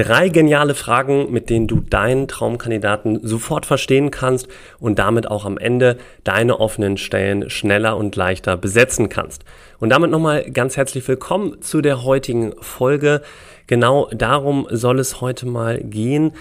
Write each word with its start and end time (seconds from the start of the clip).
Drei 0.00 0.30
geniale 0.30 0.74
Fragen, 0.74 1.30
mit 1.30 1.50
denen 1.50 1.66
du 1.66 1.80
deinen 1.80 2.26
Traumkandidaten 2.26 3.20
sofort 3.22 3.66
verstehen 3.66 4.10
kannst 4.10 4.48
und 4.78 4.98
damit 4.98 5.30
auch 5.30 5.44
am 5.44 5.58
Ende 5.58 5.98
deine 6.24 6.58
offenen 6.58 6.96
Stellen 6.96 7.50
schneller 7.50 7.98
und 7.98 8.16
leichter 8.16 8.56
besetzen 8.56 9.10
kannst. 9.10 9.44
Und 9.78 9.90
damit 9.90 10.10
nochmal 10.10 10.50
ganz 10.52 10.78
herzlich 10.78 11.06
willkommen 11.06 11.60
zu 11.60 11.82
der 11.82 12.02
heutigen 12.02 12.54
Folge. 12.62 13.20
Genau 13.66 14.08
darum 14.10 14.66
soll 14.70 15.00
es 15.00 15.20
heute 15.20 15.44
mal 15.44 15.78
gehen 15.82 16.32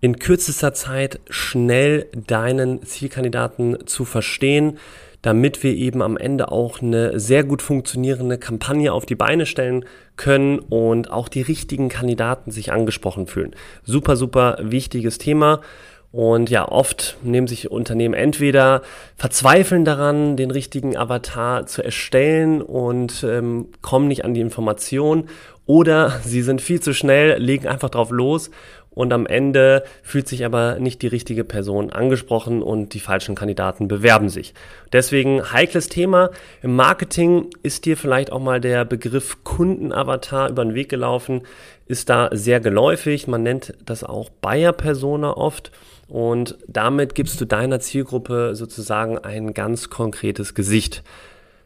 in 0.00 0.18
kürzester 0.18 0.74
Zeit 0.74 1.20
schnell 1.30 2.06
deinen 2.26 2.82
Zielkandidaten 2.82 3.86
zu 3.86 4.04
verstehen, 4.04 4.78
damit 5.22 5.62
wir 5.62 5.74
eben 5.74 6.02
am 6.02 6.16
Ende 6.16 6.52
auch 6.52 6.80
eine 6.80 7.18
sehr 7.18 7.44
gut 7.44 7.62
funktionierende 7.62 8.38
Kampagne 8.38 8.92
auf 8.92 9.06
die 9.06 9.16
Beine 9.16 9.46
stellen 9.46 9.84
können 10.16 10.58
und 10.58 11.10
auch 11.10 11.28
die 11.28 11.42
richtigen 11.42 11.88
Kandidaten 11.88 12.50
sich 12.50 12.72
angesprochen 12.72 13.26
fühlen. 13.26 13.54
Super, 13.84 14.16
super 14.16 14.58
wichtiges 14.60 15.18
Thema. 15.18 15.60
Und 16.10 16.48
ja, 16.48 16.66
oft 16.66 17.18
nehmen 17.22 17.46
sich 17.46 17.70
Unternehmen 17.70 18.14
entweder 18.14 18.80
verzweifeln 19.16 19.84
daran, 19.84 20.36
den 20.36 20.50
richtigen 20.50 20.96
Avatar 20.96 21.66
zu 21.66 21.82
erstellen 21.82 22.62
und 22.62 23.22
ähm, 23.28 23.68
kommen 23.82 24.08
nicht 24.08 24.24
an 24.24 24.32
die 24.32 24.40
Information 24.40 25.28
oder 25.68 26.18
sie 26.24 26.40
sind 26.40 26.62
viel 26.62 26.80
zu 26.80 26.94
schnell, 26.94 27.38
legen 27.38 27.68
einfach 27.68 27.90
drauf 27.90 28.10
los 28.10 28.50
und 28.90 29.12
am 29.12 29.26
Ende 29.26 29.84
fühlt 30.02 30.26
sich 30.26 30.46
aber 30.46 30.80
nicht 30.80 31.02
die 31.02 31.08
richtige 31.08 31.44
Person 31.44 31.90
angesprochen 31.90 32.62
und 32.62 32.94
die 32.94 33.00
falschen 33.00 33.34
Kandidaten 33.34 33.86
bewerben 33.86 34.30
sich. 34.30 34.54
Deswegen 34.92 35.52
heikles 35.52 35.90
Thema. 35.90 36.30
Im 36.62 36.74
Marketing 36.74 37.50
ist 37.62 37.84
dir 37.84 37.98
vielleicht 37.98 38.32
auch 38.32 38.40
mal 38.40 38.62
der 38.62 38.86
Begriff 38.86 39.44
Kundenavatar 39.44 40.48
über 40.48 40.64
den 40.64 40.74
Weg 40.74 40.88
gelaufen, 40.88 41.42
ist 41.86 42.08
da 42.08 42.30
sehr 42.32 42.60
geläufig. 42.60 43.28
Man 43.28 43.42
nennt 43.42 43.74
das 43.84 44.04
auch 44.04 44.30
Buyer 44.30 44.72
Persona 44.72 45.36
oft. 45.36 45.70
Und 46.08 46.56
damit 46.66 47.14
gibst 47.14 47.38
du 47.42 47.44
deiner 47.44 47.80
Zielgruppe 47.80 48.54
sozusagen 48.54 49.18
ein 49.18 49.52
ganz 49.52 49.90
konkretes 49.90 50.54
Gesicht. 50.54 51.04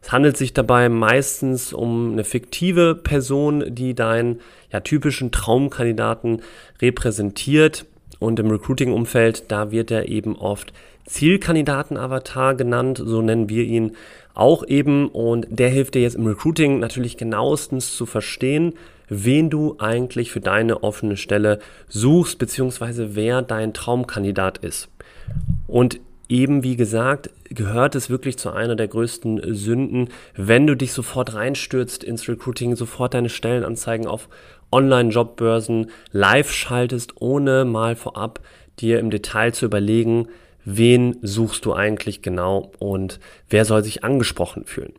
Es 0.03 0.11
handelt 0.11 0.36
sich 0.36 0.53
dabei 0.53 0.89
meistens 0.89 1.72
um 1.72 2.12
eine 2.12 2.25
fiktive 2.25 2.97
Person, 2.97 3.64
die 3.75 3.95
deinen 3.95 4.41
ja, 4.72 4.81
typischen 4.81 5.31
Traumkandidaten 5.31 6.42
repräsentiert. 6.81 7.86
Und 8.19 8.39
im 8.39 8.50
Recruiting-Umfeld, 8.50 9.50
da 9.50 9.70
wird 9.70 9.91
er 9.91 10.09
eben 10.09 10.36
oft 10.36 10.72
Zielkandidaten-Avatar 11.06 12.55
genannt, 12.55 13.03
so 13.05 13.22
nennen 13.22 13.48
wir 13.48 13.64
ihn 13.64 13.97
auch 14.34 14.67
eben. 14.67 15.09
Und 15.09 15.47
der 15.50 15.70
hilft 15.70 15.94
dir 15.94 16.03
jetzt 16.03 16.16
im 16.16 16.27
Recruiting 16.27 16.81
natürlich 16.81 17.16
genauestens 17.16 17.97
zu 17.97 18.06
verstehen, 18.06 18.75
wen 19.09 19.50
du 19.50 19.77
eigentlich 19.78 20.31
für 20.33 20.41
deine 20.41 20.83
offene 20.83 21.16
Stelle 21.16 21.59
suchst, 21.89 22.39
beziehungsweise 22.39 23.14
wer 23.14 23.42
dein 23.42 23.72
Traumkandidat 23.72 24.59
ist. 24.59 24.89
Und 25.66 26.00
eben 26.33 26.64
wie 26.64 26.77
gesagt, 26.77 27.28
gehört 27.50 27.94
es 27.94 28.08
wirklich 28.08 28.38
zu 28.38 28.50
einer 28.50 28.75
der 28.75 28.88
größten 28.88 29.55
Sünden, 29.55 30.08
wenn 30.34 30.66
du 30.66 30.75
dich 30.75 30.94
sofort 30.94 31.34
reinstürzt 31.34 32.02
ins 32.02 32.27
Recruiting, 32.27 32.75
sofort 32.75 33.12
deine 33.12 33.28
Stellenanzeigen 33.28 34.06
auf 34.06 34.30
Online-Jobbörsen 34.72 35.91
live 36.10 36.50
schaltest, 36.50 37.21
ohne 37.21 37.66
mal 37.66 37.97
vorab 37.97 38.41
dir 38.81 38.98
im 38.98 39.10
Detail 39.10 39.53
zu 39.53 39.66
überlegen, 39.66 40.28
wen 40.65 41.19
suchst 41.21 41.66
du 41.66 41.75
eigentlich 41.75 42.22
genau 42.22 42.72
und 42.78 43.21
wer 43.50 43.66
soll 43.66 43.84
sich 43.84 44.03
angesprochen 44.03 44.65
fühlen. 44.65 44.94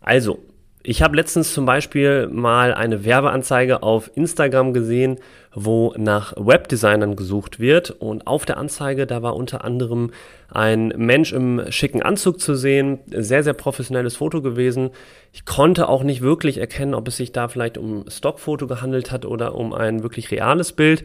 Also, 0.00 0.40
ich 0.86 1.00
habe 1.00 1.16
letztens 1.16 1.54
zum 1.54 1.64
Beispiel 1.64 2.28
mal 2.28 2.74
eine 2.74 3.06
Werbeanzeige 3.06 3.82
auf 3.82 4.10
Instagram 4.14 4.74
gesehen, 4.74 5.18
wo 5.54 5.94
nach 5.96 6.34
Webdesignern 6.36 7.16
gesucht 7.16 7.58
wird. 7.58 7.90
Und 7.90 8.26
auf 8.26 8.44
der 8.44 8.58
Anzeige, 8.58 9.06
da 9.06 9.22
war 9.22 9.34
unter 9.34 9.64
anderem 9.64 10.10
ein 10.50 10.88
Mensch 10.88 11.32
im 11.32 11.62
schicken 11.70 12.02
Anzug 12.02 12.38
zu 12.38 12.54
sehen. 12.54 12.98
Sehr, 13.10 13.42
sehr 13.42 13.54
professionelles 13.54 14.16
Foto 14.16 14.42
gewesen. 14.42 14.90
Ich 15.32 15.46
konnte 15.46 15.88
auch 15.88 16.02
nicht 16.02 16.20
wirklich 16.20 16.58
erkennen, 16.58 16.94
ob 16.94 17.08
es 17.08 17.16
sich 17.16 17.32
da 17.32 17.48
vielleicht 17.48 17.78
um 17.78 18.04
Stockfoto 18.10 18.66
gehandelt 18.66 19.10
hat 19.10 19.24
oder 19.24 19.54
um 19.54 19.72
ein 19.72 20.02
wirklich 20.02 20.30
reales 20.30 20.72
Bild. 20.72 21.02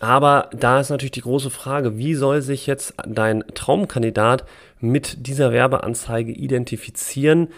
Aber 0.00 0.48
da 0.54 0.80
ist 0.80 0.88
natürlich 0.88 1.12
die 1.12 1.20
große 1.20 1.50
Frage, 1.50 1.98
wie 1.98 2.14
soll 2.14 2.40
sich 2.40 2.66
jetzt 2.66 2.94
dein 3.06 3.44
Traumkandidat 3.52 4.46
mit 4.80 5.26
dieser 5.26 5.52
Werbeanzeige 5.52 6.32
identifizieren? 6.32 7.48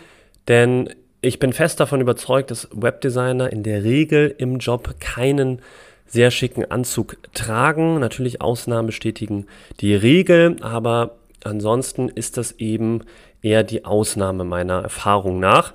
Denn 0.49 0.89
ich 1.21 1.39
bin 1.39 1.53
fest 1.53 1.81
davon 1.81 2.01
überzeugt, 2.01 2.51
dass 2.51 2.69
Webdesigner 2.73 3.53
in 3.53 3.63
der 3.63 3.83
Regel 3.83 4.35
im 4.39 4.59
Job 4.59 4.95
keinen 5.01 5.61
sehr 6.07 6.31
schicken 6.31 6.71
Anzug 6.71 7.17
tragen. 7.35 7.99
Natürlich 8.01 8.41
Ausnahmen 8.41 8.87
bestätigen 8.87 9.47
die 9.81 9.95
Regel, 9.95 10.57
aber 10.63 11.17
ansonsten 11.45 12.09
ist 12.09 12.37
das 12.37 12.53
eben 12.53 13.03
eher 13.43 13.63
die 13.63 13.85
Ausnahme 13.85 14.45
meiner 14.45 14.83
Erfahrung 14.83 15.41
nach. 15.41 15.75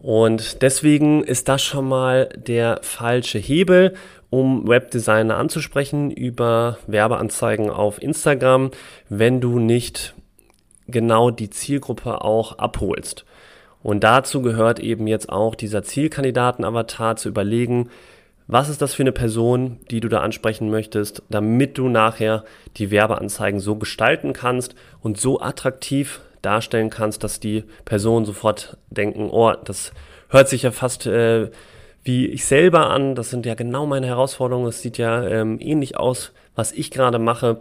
Und 0.00 0.62
deswegen 0.62 1.24
ist 1.24 1.48
das 1.48 1.62
schon 1.62 1.88
mal 1.88 2.28
der 2.36 2.80
falsche 2.82 3.38
Hebel, 3.38 3.94
um 4.30 4.68
Webdesigner 4.68 5.36
anzusprechen 5.36 6.10
über 6.10 6.78
Werbeanzeigen 6.86 7.70
auf 7.70 8.02
Instagram, 8.02 8.70
wenn 9.08 9.40
du 9.40 9.58
nicht 9.58 10.14
genau 10.88 11.30
die 11.30 11.50
Zielgruppe 11.50 12.22
auch 12.22 12.58
abholst. 12.58 13.24
Und 13.84 14.02
dazu 14.02 14.40
gehört 14.40 14.80
eben 14.80 15.06
jetzt 15.06 15.28
auch 15.28 15.54
dieser 15.54 15.82
Zielkandidaten-Avatar 15.82 17.16
zu 17.16 17.28
überlegen, 17.28 17.90
was 18.46 18.70
ist 18.70 18.80
das 18.80 18.94
für 18.94 19.02
eine 19.02 19.12
Person, 19.12 19.78
die 19.90 20.00
du 20.00 20.08
da 20.08 20.20
ansprechen 20.20 20.70
möchtest, 20.70 21.22
damit 21.28 21.76
du 21.76 21.90
nachher 21.90 22.44
die 22.78 22.90
Werbeanzeigen 22.90 23.60
so 23.60 23.76
gestalten 23.76 24.32
kannst 24.32 24.74
und 25.02 25.20
so 25.20 25.38
attraktiv 25.38 26.22
darstellen 26.40 26.88
kannst, 26.88 27.24
dass 27.24 27.40
die 27.40 27.64
Personen 27.84 28.24
sofort 28.24 28.78
denken, 28.88 29.28
oh, 29.30 29.52
das 29.52 29.92
hört 30.30 30.48
sich 30.48 30.62
ja 30.62 30.70
fast 30.70 31.06
äh, 31.06 31.50
wie 32.04 32.26
ich 32.26 32.46
selber 32.46 32.88
an, 32.88 33.14
das 33.14 33.28
sind 33.28 33.44
ja 33.44 33.54
genau 33.54 33.84
meine 33.84 34.06
Herausforderungen, 34.06 34.68
es 34.68 34.80
sieht 34.80 34.96
ja 34.96 35.26
ähm, 35.26 35.58
ähnlich 35.60 35.98
aus, 35.98 36.32
was 36.54 36.72
ich 36.72 36.90
gerade 36.90 37.18
mache 37.18 37.60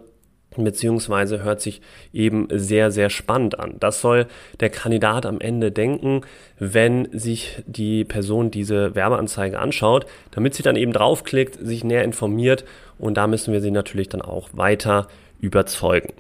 beziehungsweise 0.57 1.43
hört 1.43 1.61
sich 1.61 1.81
eben 2.13 2.47
sehr, 2.51 2.91
sehr 2.91 3.09
spannend 3.09 3.59
an. 3.59 3.75
Das 3.79 4.01
soll 4.01 4.27
der 4.59 4.69
Kandidat 4.69 5.25
am 5.25 5.39
Ende 5.39 5.71
denken, 5.71 6.21
wenn 6.59 7.07
sich 7.17 7.63
die 7.65 8.03
Person 8.03 8.51
diese 8.51 8.95
Werbeanzeige 8.95 9.59
anschaut, 9.59 10.05
damit 10.31 10.53
sie 10.53 10.63
dann 10.63 10.75
eben 10.75 10.93
draufklickt, 10.93 11.57
sich 11.59 11.83
näher 11.83 12.03
informiert 12.03 12.65
und 12.99 13.15
da 13.15 13.27
müssen 13.27 13.53
wir 13.53 13.61
sie 13.61 13.71
natürlich 13.71 14.09
dann 14.09 14.21
auch 14.21 14.49
weiter 14.53 15.07
überzeugen. 15.39 16.13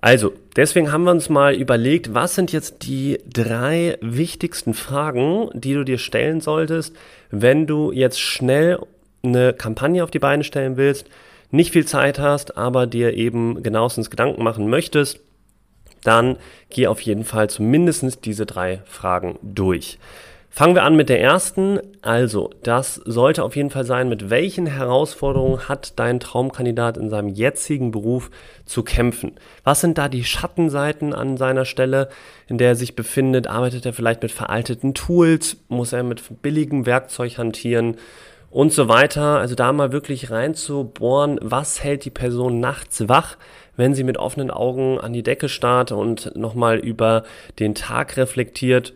Also, 0.00 0.32
deswegen 0.54 0.92
haben 0.92 1.04
wir 1.04 1.10
uns 1.10 1.28
mal 1.28 1.54
überlegt, 1.54 2.14
was 2.14 2.34
sind 2.34 2.52
jetzt 2.52 2.86
die 2.86 3.18
drei 3.32 3.98
wichtigsten 4.00 4.74
Fragen, 4.74 5.48
die 5.52 5.74
du 5.74 5.84
dir 5.84 5.98
stellen 5.98 6.40
solltest, 6.40 6.94
wenn 7.30 7.66
du 7.66 7.90
jetzt 7.92 8.20
schnell 8.20 8.78
eine 9.24 9.52
Kampagne 9.52 10.04
auf 10.04 10.10
die 10.10 10.18
Beine 10.18 10.44
stellen 10.44 10.76
willst, 10.76 11.08
nicht 11.50 11.72
viel 11.72 11.86
Zeit 11.86 12.18
hast, 12.18 12.56
aber 12.56 12.86
dir 12.86 13.14
eben 13.14 13.62
genauestens 13.62 14.10
Gedanken 14.10 14.42
machen 14.42 14.68
möchtest, 14.68 15.20
dann 16.02 16.36
geh 16.70 16.86
auf 16.86 17.00
jeden 17.00 17.24
Fall 17.24 17.50
zumindest 17.50 18.24
diese 18.24 18.46
drei 18.46 18.82
Fragen 18.84 19.38
durch. 19.42 19.98
Fangen 20.56 20.74
wir 20.74 20.84
an 20.84 20.96
mit 20.96 21.10
der 21.10 21.20
ersten. 21.20 21.80
Also, 22.00 22.48
das 22.62 22.94
sollte 22.94 23.44
auf 23.44 23.56
jeden 23.56 23.68
Fall 23.68 23.84
sein, 23.84 24.08
mit 24.08 24.30
welchen 24.30 24.66
Herausforderungen 24.66 25.68
hat 25.68 25.98
dein 25.98 26.18
Traumkandidat 26.18 26.96
in 26.96 27.10
seinem 27.10 27.28
jetzigen 27.28 27.90
Beruf 27.90 28.30
zu 28.64 28.82
kämpfen? 28.82 29.32
Was 29.64 29.82
sind 29.82 29.98
da 29.98 30.08
die 30.08 30.24
Schattenseiten 30.24 31.12
an 31.12 31.36
seiner 31.36 31.66
Stelle, 31.66 32.08
in 32.46 32.56
der 32.56 32.68
er 32.68 32.74
sich 32.74 32.96
befindet? 32.96 33.48
Arbeitet 33.48 33.84
er 33.84 33.92
vielleicht 33.92 34.22
mit 34.22 34.32
veralteten 34.32 34.94
Tools? 34.94 35.58
Muss 35.68 35.92
er 35.92 36.02
mit 36.04 36.22
billigem 36.40 36.86
Werkzeug 36.86 37.36
hantieren? 37.36 37.98
Und 38.56 38.72
so 38.72 38.88
weiter. 38.88 39.38
Also 39.38 39.54
da 39.54 39.70
mal 39.70 39.92
wirklich 39.92 40.30
reinzubohren, 40.30 41.38
was 41.42 41.84
hält 41.84 42.06
die 42.06 42.10
Person 42.10 42.58
nachts 42.58 43.06
wach, 43.06 43.36
wenn 43.76 43.94
sie 43.94 44.02
mit 44.02 44.16
offenen 44.16 44.50
Augen 44.50 44.98
an 44.98 45.12
die 45.12 45.22
Decke 45.22 45.50
starrt 45.50 45.92
und 45.92 46.34
nochmal 46.36 46.78
über 46.78 47.24
den 47.58 47.74
Tag 47.74 48.16
reflektiert. 48.16 48.94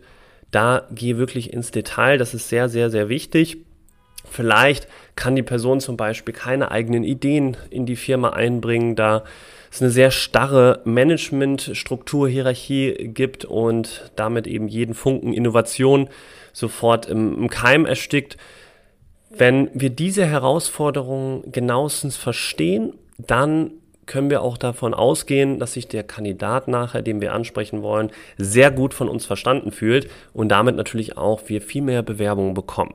Da 0.49 0.87
gehe 0.89 1.19
wirklich 1.19 1.53
ins 1.53 1.69
Detail, 1.69 2.17
das 2.17 2.33
ist 2.33 2.49
sehr, 2.49 2.69
sehr, 2.69 2.89
sehr 2.89 3.07
wichtig. 3.07 3.57
Vielleicht 4.27 4.87
kann 5.15 5.35
die 5.35 5.43
Person 5.43 5.79
zum 5.79 5.95
Beispiel 5.95 6.33
keine 6.33 6.71
eigenen 6.71 7.03
Ideen 7.03 7.55
in 7.69 7.85
die 7.85 7.97
Firma 7.97 8.31
einbringen, 8.31 8.95
da 8.95 9.23
es 9.71 9.79
eine 9.79 9.91
sehr 9.91 10.09
starre 10.09 10.81
Managementstruktur, 10.85 12.27
Hierarchie 12.27 13.11
gibt 13.13 13.45
und 13.45 14.11
damit 14.15 14.47
eben 14.47 14.67
jeden 14.67 14.95
Funken 14.95 15.33
Innovation 15.33 16.09
sofort 16.51 17.05
im, 17.05 17.43
im 17.43 17.47
Keim 17.47 17.85
erstickt. 17.85 18.37
Wenn 19.33 19.69
wir 19.73 19.89
diese 19.89 20.25
Herausforderungen 20.25 21.51
genauestens 21.51 22.17
verstehen, 22.17 22.93
dann 23.17 23.71
können 24.05 24.29
wir 24.29 24.41
auch 24.41 24.57
davon 24.57 24.93
ausgehen, 24.93 25.57
dass 25.59 25.73
sich 25.73 25.87
der 25.87 26.03
Kandidat 26.03 26.67
nachher, 26.67 27.01
den 27.01 27.21
wir 27.21 27.33
ansprechen 27.33 27.81
wollen, 27.81 28.11
sehr 28.37 28.69
gut 28.71 28.93
von 28.93 29.07
uns 29.07 29.25
verstanden 29.25 29.71
fühlt 29.71 30.09
und 30.33 30.49
damit 30.49 30.75
natürlich 30.75 31.17
auch 31.17 31.41
wir 31.47 31.61
viel 31.61 31.81
mehr 31.81 32.03
Bewerbungen 32.03 32.53
bekommen. 32.53 32.93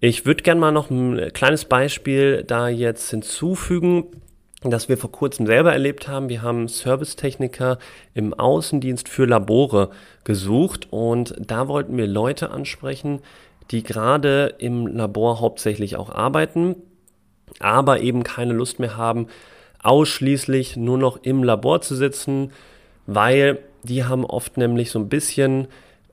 Ich 0.00 0.24
würde 0.24 0.42
gerne 0.42 0.60
mal 0.60 0.72
noch 0.72 0.90
ein 0.90 1.32
kleines 1.32 1.66
Beispiel 1.66 2.44
da 2.44 2.68
jetzt 2.68 3.10
hinzufügen, 3.10 4.06
das 4.62 4.88
wir 4.88 4.96
vor 4.96 5.12
kurzem 5.12 5.46
selber 5.46 5.72
erlebt 5.72 6.08
haben. 6.08 6.28
Wir 6.28 6.42
haben 6.42 6.66
Servicetechniker 6.66 7.78
im 8.14 8.32
Außendienst 8.32 9.08
für 9.08 9.26
Labore 9.26 9.90
gesucht 10.24 10.88
und 10.90 11.34
da 11.38 11.68
wollten 11.68 11.96
wir 11.96 12.06
Leute 12.06 12.50
ansprechen, 12.50 13.20
die 13.70 13.82
gerade 13.82 14.54
im 14.58 14.86
Labor 14.86 15.40
hauptsächlich 15.40 15.96
auch 15.96 16.10
arbeiten, 16.10 16.76
aber 17.60 18.00
eben 18.00 18.22
keine 18.22 18.52
Lust 18.52 18.78
mehr 18.78 18.96
haben, 18.96 19.28
ausschließlich 19.82 20.76
nur 20.76 20.98
noch 20.98 21.18
im 21.22 21.42
Labor 21.42 21.80
zu 21.80 21.94
sitzen, 21.94 22.52
weil 23.06 23.58
die 23.82 24.04
haben 24.04 24.24
oft 24.24 24.56
nämlich 24.56 24.90
so 24.90 24.98
ein 24.98 25.08
bisschen 25.08 25.68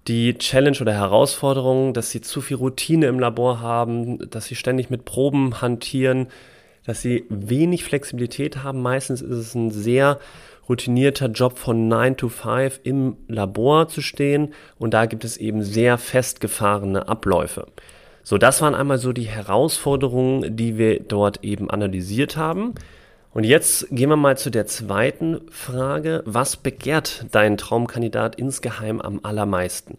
die 0.08 0.38
Challenge 0.38 0.78
oder 0.82 0.94
Herausforderung, 0.94 1.94
dass 1.94 2.10
sie 2.10 2.22
zu 2.22 2.42
viel 2.42 2.58
Routine 2.58 3.06
im 3.08 3.20
Labor 3.20 3.60
haben, 3.60 4.30
dass 4.30 4.46
sie 4.46 4.56
ständig 4.56 4.90
mit 4.90 5.06
Proben 5.06 5.62
hantieren, 5.62 6.28
dass 6.86 7.02
sie 7.02 7.26
wenig 7.30 7.84
Flexibilität 7.84 8.64
haben. 8.64 8.82
Meistens 8.82 9.22
ist 9.22 9.38
es 9.38 9.54
ein 9.54 9.70
sehr 9.70 10.20
routinierter 10.70 11.28
Job 11.28 11.58
von 11.58 11.88
9 11.88 12.16
to 12.16 12.30
5 12.30 12.82
im 12.84 13.18
Labor 13.28 13.88
zu 13.90 14.02
stehen 14.02 14.54
und 14.78 14.94
da 14.94 15.08
gibt 15.08 15.26
es 15.26 15.36
eben 15.36 15.64
sehr 15.64 15.98
festgefahrene 15.98 17.08
Abläufe. 17.08 17.66
So, 18.24 18.38
das 18.38 18.62
waren 18.62 18.76
einmal 18.76 19.00
so 19.00 19.12
die 19.12 19.28
Herausforderungen, 19.28 20.56
die 20.56 20.78
wir 20.78 21.00
dort 21.00 21.44
eben 21.44 21.70
analysiert 21.72 22.38
haben. 22.38 22.76
Und 23.34 23.44
jetzt 23.44 23.88
gehen 23.90 24.10
wir 24.10 24.18
mal 24.18 24.38
zu 24.38 24.52
der 24.52 24.68
zweiten 24.68 25.42
Frage. 25.50 26.22
Was 26.26 26.56
begehrt 26.56 27.26
dein 27.32 27.58
Traumkandidat 27.58 28.36
insgeheim 28.36 29.02
am 29.02 29.20
allermeisten? 29.24 29.98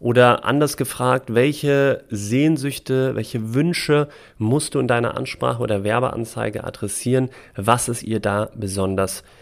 Oder 0.00 0.44
anders 0.44 0.76
gefragt, 0.76 1.34
welche 1.34 2.04
Sehnsüchte, 2.10 3.14
welche 3.14 3.54
Wünsche 3.54 4.08
musst 4.38 4.74
du 4.74 4.80
in 4.80 4.88
deiner 4.88 5.16
Ansprache 5.16 5.62
oder 5.62 5.84
Werbeanzeige 5.84 6.64
adressieren? 6.64 7.30
Was 7.54 7.88
ist 7.88 8.02
ihr 8.02 8.20
da 8.20 8.50
besonders 8.54 9.22
wichtig? 9.22 9.41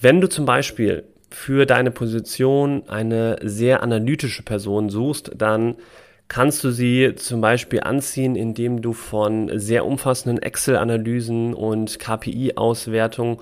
Wenn 0.00 0.20
du 0.20 0.28
zum 0.28 0.44
Beispiel 0.44 1.04
für 1.30 1.66
deine 1.66 1.90
Position 1.90 2.88
eine 2.88 3.38
sehr 3.42 3.82
analytische 3.82 4.42
Person 4.42 4.88
suchst, 4.88 5.32
dann 5.36 5.76
kannst 6.28 6.64
du 6.64 6.70
sie 6.70 7.14
zum 7.16 7.40
Beispiel 7.40 7.80
anziehen, 7.80 8.36
indem 8.36 8.82
du 8.82 8.92
von 8.92 9.50
sehr 9.58 9.84
umfassenden 9.84 10.40
Excel-Analysen 10.40 11.54
und 11.54 11.98
KPI-Auswertungen 11.98 13.38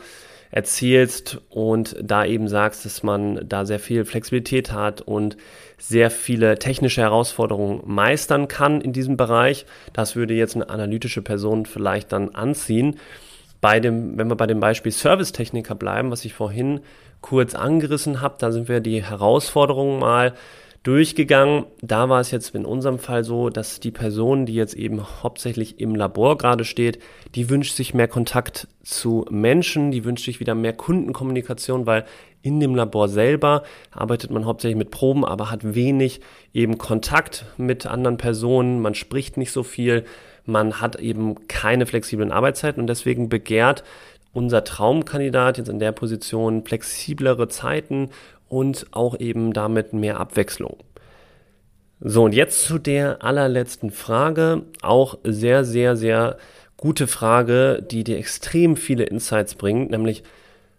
erzählst 0.51 1.41
und 1.49 1.97
da 2.03 2.27
eben 2.27 2.47
sagst, 2.47 2.85
dass 2.85 3.03
man 3.03 3.41
da 3.49 3.65
sehr 3.65 3.79
viel 3.79 4.05
Flexibilität 4.05 4.73
hat 4.73 5.01
und 5.01 5.37
sehr 5.79 6.11
viele 6.11 6.59
technische 6.59 7.01
Herausforderungen 7.01 7.81
meistern 7.87 8.49
kann 8.49 8.83
in 8.83 8.93
diesem 8.93 9.17
Bereich. 9.17 9.65
Das 9.95 10.15
würde 10.15 10.35
jetzt 10.35 10.55
eine 10.55 10.69
analytische 10.69 11.23
Person 11.23 11.65
vielleicht 11.65 12.13
dann 12.13 12.35
anziehen. 12.35 12.97
Bei 13.62 13.79
dem, 13.79 14.19
wenn 14.19 14.29
wir 14.29 14.35
bei 14.35 14.49
dem 14.49 14.59
Beispiel 14.59 14.91
Servicetechniker 14.91 15.76
bleiben, 15.76 16.11
was 16.11 16.25
ich 16.25 16.35
vorhin 16.35 16.81
kurz 17.20 17.55
angerissen 17.55 18.20
habe, 18.20 18.35
da 18.38 18.50
sind 18.50 18.69
wir 18.69 18.81
die 18.81 19.05
Herausforderungen 19.05 20.00
mal 20.00 20.35
durchgegangen. 20.82 21.67
Da 21.81 22.09
war 22.09 22.20
es 22.20 22.32
jetzt 22.32 22.56
in 22.56 22.64
unserem 22.64 22.99
Fall 22.99 23.23
so, 23.23 23.50
dass 23.50 23.79
die 23.79 23.93
Person, 23.93 24.47
die 24.47 24.55
jetzt 24.55 24.75
eben 24.75 25.00
hauptsächlich 25.23 25.79
im 25.79 25.94
Labor 25.94 26.38
gerade 26.38 26.64
steht, 26.64 26.99
die 27.37 27.50
wünscht 27.50 27.76
sich 27.76 27.94
mehr 27.94 28.09
Kontakt 28.09 28.67
zu 28.82 29.26
Menschen, 29.31 29.93
die 29.93 30.05
wünscht 30.05 30.25
sich 30.25 30.41
wieder 30.41 30.56
mehr 30.56 30.73
Kundenkommunikation, 30.73 31.87
weil 31.87 32.05
in 32.43 32.58
dem 32.58 32.75
Labor 32.75 33.08
selber 33.08 33.62
arbeitet 33.93 34.32
man 34.32 34.44
hauptsächlich 34.44 34.76
mit 34.76 34.91
Proben, 34.91 35.25
aber 35.25 35.53
hat 35.53 35.76
wenig 35.76 36.20
eben 36.53 36.79
Kontakt 36.79 37.47
mit 37.58 37.87
anderen 37.87 38.17
Personen, 38.17 38.82
man 38.82 38.97
spricht 38.97 39.37
nicht 39.37 39.53
so 39.53 39.62
viel, 39.62 40.05
man 40.44 40.81
hat 40.81 40.97
eben 40.97 41.47
keine 41.49 41.87
flexiblen 41.87 42.33
Arbeitszeiten 42.33 42.81
und 42.81 42.87
deswegen 42.87 43.29
begehrt 43.29 43.85
unser 44.33 44.65
Traumkandidat 44.65 45.59
jetzt 45.59 45.69
in 45.69 45.79
der 45.79 45.93
Position 45.93 46.65
flexiblere 46.65 47.49
Zeiten 47.49 48.11
und 48.49 48.87
auch 48.91 49.19
eben 49.19 49.53
damit 49.53 49.93
mehr 49.93 50.19
Abwechslung. 50.19 50.79
So, 52.00 52.25
und 52.25 52.35
jetzt 52.35 52.65
zu 52.65 52.79
der 52.79 53.23
allerletzten 53.23 53.91
Frage. 53.91 54.62
Auch 54.81 55.19
sehr, 55.23 55.65
sehr, 55.65 55.97
sehr 55.97 56.37
gute 56.77 57.06
Frage, 57.06 57.81
die 57.89 58.03
dir 58.03 58.19
extrem 58.19 58.77
viele 58.77 59.05
Insights 59.05 59.55
bringt, 59.55 59.93
nämlich 59.93 60.25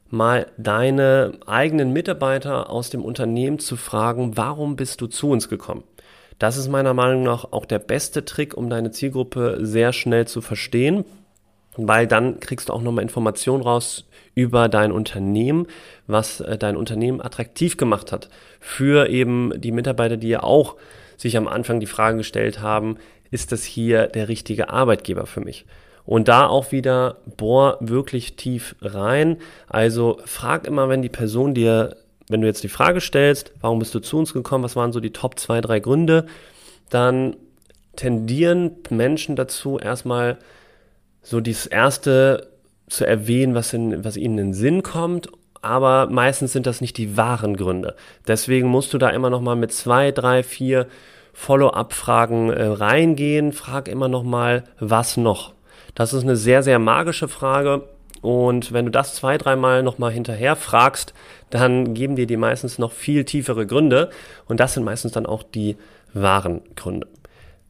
mal 0.10 0.48
deine 0.58 1.32
eigenen 1.48 1.94
Mitarbeiter 1.94 2.70
aus 2.70 2.90
dem 2.90 3.04
Unternehmen 3.06 3.58
zu 3.58 3.78
fragen, 3.78 4.36
warum 4.36 4.76
bist 4.76 5.00
du 5.00 5.08
zu 5.08 5.30
uns 5.30 5.48
gekommen? 5.48 5.84
Das 6.40 6.58
ist 6.58 6.68
meiner 6.68 6.94
Meinung 6.94 7.24
nach 7.24 7.52
auch 7.52 7.66
der 7.66 7.80
beste 7.80 8.26
Trick, 8.26 8.56
um 8.56 8.70
deine 8.70 8.92
Zielgruppe 8.92 9.60
sehr 9.62 9.94
schnell 9.94 10.28
zu 10.28 10.42
verstehen, 10.42 11.06
weil 11.76 12.08
dann 12.08 12.40
kriegst 12.40 12.70
du 12.70 12.74
auch 12.74 12.82
nochmal 12.82 13.04
Informationen 13.04 13.64
raus 13.64 14.06
über 14.36 14.68
dein 14.68 14.92
Unternehmen, 14.92 15.68
was 16.08 16.40
äh, 16.42 16.58
dein 16.58 16.76
Unternehmen 16.76 17.22
attraktiv 17.22 17.78
gemacht 17.78 18.12
hat 18.12 18.30
für 18.60 19.10
eben 19.10 19.54
die 19.56 19.72
Mitarbeiter, 19.72 20.18
die 20.18 20.30
ja 20.30 20.44
auch 20.44 20.76
sich 21.18 21.38
am 21.38 21.48
Anfang 21.48 21.80
die 21.80 21.86
Frage 21.86 22.18
gestellt 22.18 22.62
haben, 22.62 22.98
ist 23.32 23.52
das 23.52 23.64
hier 23.64 24.08
der 24.08 24.28
richtige 24.28 24.70
Arbeitgeber 24.70 25.26
für 25.26 25.42
mich? 25.42 25.66
Und 26.06 26.28
da 26.28 26.48
auch 26.48 26.72
wieder 26.72 27.18
bohr 27.38 27.78
wirklich 27.80 28.36
tief 28.36 28.76
rein. 28.82 29.38
Also 29.68 30.20
frag 30.26 30.68
immer, 30.68 30.90
wenn 30.90 31.02
die 31.02 31.10
Person 31.10 31.54
dir, 31.54 31.96
wenn 32.30 32.42
du 32.42 32.48
jetzt 32.48 32.64
die 32.64 32.70
Frage 32.70 33.02
stellst, 33.02 33.54
warum 33.62 33.80
bist 33.80 33.94
du 33.96 34.00
zu 34.00 34.18
uns 34.18 34.34
gekommen, 34.34 34.64
was 34.64 34.76
waren 34.76 34.92
so 34.92 35.00
die 35.00 35.14
Top 35.14 35.40
zwei, 35.40 35.62
drei 35.62 35.80
Gründe, 35.80 36.26
dann 36.90 37.36
tendieren 37.96 38.72
Menschen 38.90 39.36
dazu, 39.36 39.80
erstmal 39.80 40.38
so 41.22 41.40
dieses 41.40 41.66
erste 41.66 42.50
zu 42.88 43.06
erwähnen, 43.06 43.56
was, 43.56 43.74
in, 43.74 44.04
was 44.04 44.18
ihnen 44.18 44.38
in 44.38 44.48
den 44.48 44.54
Sinn 44.54 44.84
kommt, 44.84 45.30
aber 45.62 46.08
meistens 46.10 46.52
sind 46.52 46.68
das 46.68 46.82
nicht 46.82 46.98
die 46.98 47.16
wahren 47.16 47.56
Gründe. 47.56 47.96
Deswegen 48.28 48.68
musst 48.68 48.94
du 48.94 48.98
da 48.98 49.10
immer 49.10 49.30
noch 49.30 49.42
mal 49.42 49.56
mit 49.56 49.72
zwei, 49.72 50.12
drei, 50.12 50.44
vier 50.44 50.88
Follow-up-Fragen 51.34 52.50
äh, 52.52 52.66
reingehen. 52.66 53.54
Frag 53.54 53.88
immer 53.88 54.08
noch 54.08 54.24
mal, 54.24 54.66
was 54.80 55.18
noch? 55.18 55.54
Das 55.96 56.14
ist 56.14 56.24
eine 56.24 56.36
sehr, 56.36 56.64
sehr 56.64 56.80
magische 56.80 57.28
Frage. 57.28 57.84
Und 58.24 58.74
wenn 58.74 58.86
du 58.86 58.92
das 58.92 59.14
zwei, 59.14 59.38
dreimal 59.38 59.84
nochmal 59.84 60.12
hinterher 60.12 60.56
fragst, 60.56 61.14
dann 61.52 61.94
geben 61.94 62.16
dir 62.16 62.26
die 62.26 62.38
meistens 62.38 62.80
noch 62.80 62.92
viel 62.92 63.26
tiefere 63.26 63.68
Gründe. 63.68 64.10
Und 64.48 64.60
das 64.60 64.74
sind 64.74 64.84
meistens 64.84 65.12
dann 65.12 65.28
auch 65.28 65.44
die 65.44 65.78
wahren 66.14 66.62
Gründe. 66.76 67.08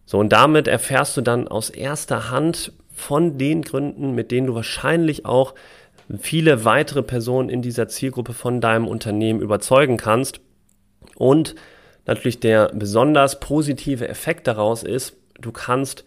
So, 0.06 0.20
und 0.20 0.30
damit 0.30 0.68
erfährst 0.70 1.18
du 1.18 1.22
dann 1.22 1.48
aus 1.50 1.70
erster 1.70 2.30
Hand, 2.30 2.72
von 2.94 3.38
den 3.38 3.64
Gründen, 3.64 4.14
mit 4.14 4.32
denen 4.32 4.48
du 4.48 4.56
wahrscheinlich 4.56 5.26
auch 5.26 5.56
viele 6.20 6.64
weitere 6.64 7.02
Personen 7.02 7.50
in 7.50 7.62
dieser 7.62 7.88
Zielgruppe 7.88 8.34
von 8.34 8.62
deinem 8.62 8.88
Unternehmen 8.88 9.42
überzeugen 9.42 9.98
kannst. 9.98 10.40
Und 11.16 11.56
natürlich 12.06 12.40
der 12.40 12.70
besonders 12.74 13.40
positive 13.40 14.08
Effekt 14.08 14.48
daraus 14.48 14.84
ist, 14.84 15.18
du 15.40 15.52
kannst 15.52 16.06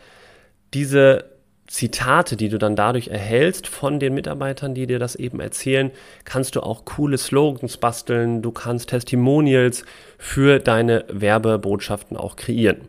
diese 0.74 1.24
Zitate, 1.66 2.36
die 2.36 2.48
du 2.48 2.58
dann 2.58 2.76
dadurch 2.76 3.08
erhältst 3.08 3.66
von 3.66 3.98
den 3.98 4.14
Mitarbeitern, 4.14 4.74
die 4.74 4.86
dir 4.86 4.98
das 4.98 5.16
eben 5.16 5.40
erzählen, 5.40 5.90
kannst 6.24 6.54
du 6.54 6.60
auch 6.60 6.84
coole 6.84 7.18
Slogans 7.18 7.76
basteln, 7.76 8.40
du 8.40 8.52
kannst 8.52 8.90
Testimonials 8.90 9.84
für 10.16 10.60
deine 10.60 11.04
Werbebotschaften 11.08 12.16
auch 12.16 12.36
kreieren. 12.36 12.88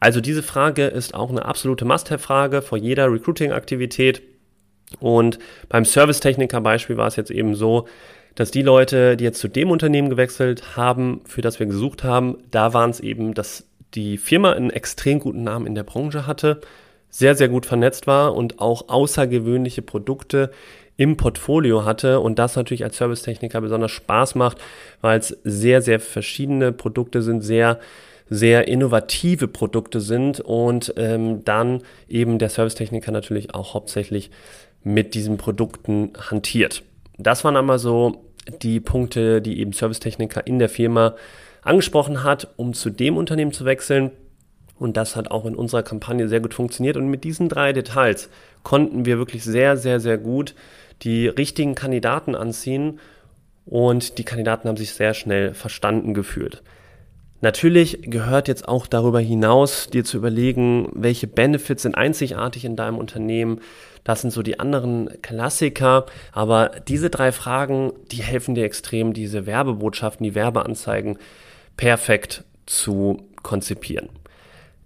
Also 0.00 0.20
diese 0.20 0.42
Frage 0.42 0.86
ist 0.86 1.14
auch 1.14 1.30
eine 1.30 1.44
absolute 1.44 1.84
Must-Have-Frage 1.84 2.62
vor 2.62 2.78
jeder 2.78 3.12
Recruiting-Aktivität. 3.12 4.22
Und 5.00 5.38
beim 5.68 5.84
Servicetechniker-Beispiel 5.84 6.96
war 6.96 7.08
es 7.08 7.16
jetzt 7.16 7.30
eben 7.30 7.54
so, 7.54 7.88
dass 8.34 8.50
die 8.50 8.62
Leute, 8.62 9.16
die 9.16 9.24
jetzt 9.24 9.40
zu 9.40 9.48
dem 9.48 9.70
Unternehmen 9.70 10.10
gewechselt 10.10 10.76
haben, 10.76 11.22
für 11.26 11.40
das 11.40 11.58
wir 11.58 11.66
gesucht 11.66 12.04
haben, 12.04 12.38
da 12.50 12.72
waren 12.74 12.90
es 12.90 13.00
eben, 13.00 13.34
dass 13.34 13.66
die 13.94 14.18
Firma 14.18 14.52
einen 14.52 14.70
extrem 14.70 15.18
guten 15.18 15.42
Namen 15.42 15.66
in 15.66 15.74
der 15.74 15.84
Branche 15.84 16.26
hatte, 16.26 16.60
sehr, 17.16 17.34
sehr 17.34 17.48
gut 17.48 17.64
vernetzt 17.64 18.06
war 18.06 18.34
und 18.34 18.60
auch 18.60 18.88
außergewöhnliche 18.88 19.80
Produkte 19.80 20.50
im 20.98 21.16
Portfolio 21.16 21.86
hatte 21.86 22.20
und 22.20 22.38
das 22.38 22.56
natürlich 22.56 22.84
als 22.84 22.98
Servicetechniker 22.98 23.62
besonders 23.62 23.92
Spaß 23.92 24.34
macht, 24.34 24.58
weil 25.00 25.18
es 25.18 25.28
sehr, 25.42 25.80
sehr 25.80 25.98
verschiedene 25.98 26.72
Produkte 26.72 27.22
sind, 27.22 27.40
sehr 27.40 27.78
sehr 28.28 28.66
innovative 28.66 29.46
Produkte 29.46 30.00
sind 30.00 30.40
und 30.40 30.92
ähm, 30.96 31.44
dann 31.44 31.82
eben 32.08 32.40
der 32.40 32.48
Servicetechniker 32.48 33.12
natürlich 33.12 33.54
auch 33.54 33.74
hauptsächlich 33.74 34.32
mit 34.82 35.14
diesen 35.14 35.36
Produkten 35.36 36.10
hantiert. 36.28 36.82
Das 37.18 37.44
waren 37.44 37.56
einmal 37.56 37.78
so 37.78 38.24
die 38.62 38.80
Punkte, 38.80 39.40
die 39.40 39.60
eben 39.60 39.72
Servicetechniker 39.72 40.44
in 40.44 40.58
der 40.58 40.68
Firma 40.68 41.14
angesprochen 41.62 42.24
hat, 42.24 42.48
um 42.56 42.74
zu 42.74 42.90
dem 42.90 43.16
Unternehmen 43.16 43.52
zu 43.52 43.64
wechseln. 43.64 44.10
Und 44.78 44.96
das 44.96 45.16
hat 45.16 45.30
auch 45.30 45.46
in 45.46 45.54
unserer 45.54 45.82
Kampagne 45.82 46.28
sehr 46.28 46.40
gut 46.40 46.54
funktioniert. 46.54 46.96
Und 46.96 47.08
mit 47.08 47.24
diesen 47.24 47.48
drei 47.48 47.72
Details 47.72 48.28
konnten 48.62 49.06
wir 49.06 49.18
wirklich 49.18 49.44
sehr, 49.44 49.76
sehr, 49.76 50.00
sehr 50.00 50.18
gut 50.18 50.54
die 51.02 51.28
richtigen 51.28 51.74
Kandidaten 51.74 52.34
anziehen. 52.34 53.00
Und 53.64 54.18
die 54.18 54.24
Kandidaten 54.24 54.68
haben 54.68 54.76
sich 54.76 54.92
sehr 54.92 55.14
schnell 55.14 55.54
verstanden 55.54 56.14
gefühlt. 56.14 56.62
Natürlich 57.40 57.98
gehört 58.02 58.48
jetzt 58.48 58.66
auch 58.66 58.86
darüber 58.86 59.20
hinaus, 59.20 59.88
dir 59.88 60.04
zu 60.04 60.16
überlegen, 60.16 60.88
welche 60.94 61.26
Benefits 61.26 61.82
sind 61.82 61.94
einzigartig 61.94 62.64
in 62.64 62.76
deinem 62.76 62.96
Unternehmen. 62.96 63.60
Das 64.04 64.22
sind 64.22 64.30
so 64.30 64.42
die 64.42 64.58
anderen 64.58 65.10
Klassiker. 65.20 66.06
Aber 66.32 66.70
diese 66.88 67.10
drei 67.10 67.32
Fragen, 67.32 67.92
die 68.10 68.22
helfen 68.22 68.54
dir 68.54 68.64
extrem, 68.64 69.12
diese 69.12 69.46
Werbebotschaften, 69.46 70.24
die 70.24 70.34
Werbeanzeigen 70.34 71.18
perfekt 71.76 72.44
zu 72.66 73.28
konzipieren. 73.42 74.08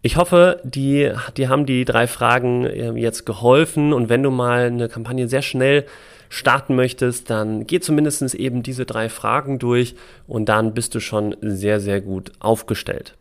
Ich 0.02 0.16
hoffe, 0.16 0.60
die, 0.64 1.12
die 1.36 1.48
haben 1.48 1.66
die 1.66 1.84
drei 1.84 2.06
Fragen 2.06 2.64
äh, 2.64 2.92
jetzt 2.92 3.26
geholfen 3.26 3.92
und 3.92 4.08
wenn 4.08 4.22
du 4.22 4.30
mal 4.30 4.66
eine 4.66 4.88
Kampagne 4.88 5.28
sehr 5.28 5.42
schnell 5.42 5.84
starten 6.30 6.74
möchtest, 6.74 7.28
dann 7.28 7.66
geh 7.66 7.80
zumindest 7.80 8.34
eben 8.34 8.62
diese 8.62 8.86
drei 8.86 9.08
Fragen 9.08 9.58
durch 9.58 9.94
und 10.26 10.48
dann 10.48 10.72
bist 10.72 10.94
du 10.94 11.00
schon 11.00 11.36
sehr, 11.42 11.80
sehr 11.80 12.00
gut 12.00 12.32
aufgestellt. 12.38 13.14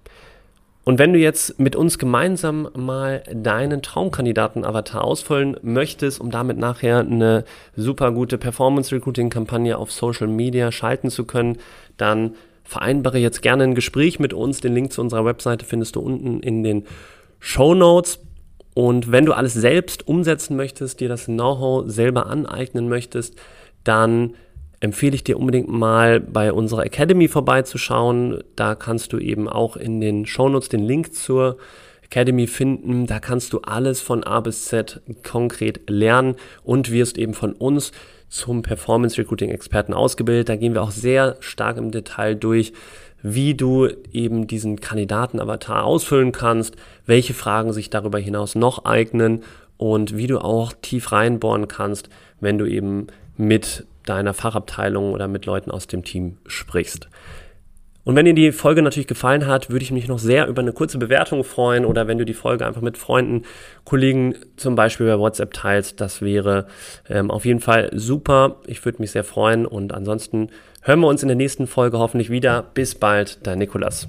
Und 0.86 0.98
wenn 1.00 1.12
du 1.12 1.19
jetzt 1.19 1.59
mit 1.59 1.75
uns 1.75 2.00
gemeinsam 2.00 2.69
mal 2.75 3.24
deinen 3.31 3.81
Traumkandidaten-Avatar 3.81 5.03
ausfüllen 5.03 5.57
möchtest, 5.62 6.21
um 6.21 6.31
damit 6.31 6.57
nachher 6.57 7.00
eine 7.00 7.43
super 7.75 8.12
gute 8.12 8.38
Performance-Recruiting-Kampagne 8.38 9.77
auf 9.77 9.91
Social 9.91 10.27
Media 10.27 10.71
schalten 10.71 11.09
zu 11.09 11.25
können, 11.25 11.57
dann 11.98 12.36
vereinbare 12.69 13.17
jetzt 13.17 13.41
gerne 13.41 13.63
ein 13.63 13.73
Gespräch 13.73 14.19
mit 14.19 14.31
uns. 14.31 14.61
Den 14.61 14.75
Link 14.75 14.93
zu 14.93 15.01
unserer 15.01 15.25
Webseite 15.25 15.65
findest 15.65 15.95
du 15.95 16.01
unten 16.01 16.39
in 16.41 16.63
den 16.63 16.85
Show 17.39 17.73
Notes. 17.73 18.19
Und 18.75 19.11
wenn 19.11 19.25
du 19.25 19.33
alles 19.33 19.55
selbst 19.55 20.07
umsetzen 20.07 20.55
möchtest, 20.55 20.99
dir 20.99 21.09
das 21.09 21.25
Know-how 21.25 21.89
selber 21.89 22.27
aneignen 22.27 22.88
möchtest, 22.88 23.35
dann 23.83 24.35
empfehle 24.81 25.15
ich 25.15 25.23
dir 25.23 25.39
unbedingt 25.39 25.67
mal 25.67 26.19
bei 26.19 26.53
unserer 26.53 26.85
Academy 26.85 27.27
vorbeizuschauen. 27.27 28.43
Da 28.55 28.75
kannst 28.75 29.13
du 29.13 29.17
eben 29.17 29.49
auch 29.49 29.75
in 29.75 29.99
den 29.99 30.27
Shownotes 30.27 30.69
den 30.69 30.83
Link 30.83 31.15
zur 31.15 31.57
Academy 32.10 32.48
finden. 32.48 33.06
Da 33.06 33.20
kannst 33.20 33.54
du 33.54 33.60
alles 33.60 34.01
von 34.01 34.24
A 34.24 34.39
bis 34.39 34.66
Z 34.66 35.01
konkret 35.24 35.89
lernen 35.89 36.36
und 36.63 36.92
wirst 36.92 37.18
eben 37.18 37.36
von 37.36 37.54
uns 37.54 37.92
zum 38.30 38.63
Performance 38.63 39.18
Recruiting 39.18 39.51
Experten 39.51 39.94
ausgebildet. 39.94 40.50
Da 40.50 40.56
gehen 40.56 40.74
wir 40.74 40.82
auch 40.82 40.92
sehr 40.92 41.38
stark 41.39 41.78
im 41.78 41.92
Detail 41.92 42.36
durch, 42.36 42.74
wie 43.22 43.54
du 43.54 43.89
eben 44.12 44.48
diesen 44.48 44.80
Kandidaten-Avatar 44.80 45.84
ausfüllen 45.84 46.32
kannst, 46.32 46.75
welche 47.06 47.34
Fragen 47.34 47.74
sich 47.74 47.89
darüber 47.89 48.18
hinaus 48.18 48.56
noch 48.56 48.86
eignen 48.86 49.44
und 49.78 50.18
wie 50.18 50.28
du 50.28 50.39
auch 50.39 50.74
tief 50.82 51.12
reinbohren 51.12 51.68
kannst, 51.68 52.10
wenn 52.39 52.58
du 52.58 52.66
eben 52.66 53.08
mit 53.38 53.86
deiner 54.06 54.34
Fachabteilung 54.34 55.13
oder 55.13 55.28
mit 55.28 55.46
Leuten 55.46 55.70
aus 55.70 55.88
dem 55.88 56.04
Team 56.04 56.38
sprichst. 56.48 57.08
Und 58.03 58.15
wenn 58.15 58.25
dir 58.25 58.34
die 58.34 58.51
Folge 58.51 58.82
natürlich 58.82 59.08
gefallen 59.08 59.46
hat, 59.46 59.70
würde 59.70 59.84
ich 59.84 59.91
mich 59.91 60.08
noch 60.08 60.20
sehr 60.20 60.48
über 60.48 60.62
eine 60.62 60.74
kurze 60.74 60.98
Bewertung 60.98 61.44
freuen 61.44 61.86
oder 61.86 62.08
wenn 62.08 62.18
du 62.18 62.25
die 62.25 62.34
Folge 62.34 62.65
einfach 62.65 62.82
mit 62.82 62.98
Freunden, 62.98 63.44
Kollegen 63.84 64.36
zum 64.56 64.75
Beispiel 64.75 65.08
bei 65.08 65.20
WhatsApp 65.20 65.53
teilst. 65.53 66.01
Das 66.01 66.22
wäre 66.22 66.68
ähm, 67.10 67.29
auf 67.29 67.46
jeden 67.46 67.60
Fall 67.60 67.89
super. 67.94 68.58
Ich 68.68 68.84
würde 68.86 69.01
mich 69.01 69.12
sehr 69.12 69.24
freuen 69.24 69.65
und 69.65 69.94
ansonsten 69.94 70.50
hören 70.82 71.01
wir 71.01 71.08
uns 71.08 71.22
in 71.22 71.27
der 71.27 71.38
nächsten 71.38 71.68
Folge 71.68 72.00
hoffentlich 72.00 72.29
wieder. 72.29 72.63
Bis 72.74 72.96
bald, 72.96 73.46
dein 73.46 73.60
Nikolas. 73.60 74.08